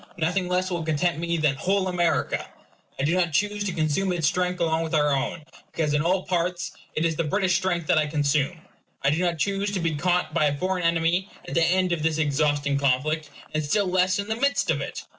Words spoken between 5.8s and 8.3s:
in all parts it is the British strength that I